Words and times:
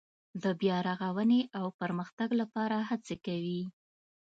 د 0.43 0.45
بیا 0.59 0.77
رغاونې 0.87 1.41
او 1.59 1.65
پرمختګ 1.81 2.29
لپاره 2.41 2.77
هڅې 2.89 3.15
کوي. 3.25 3.61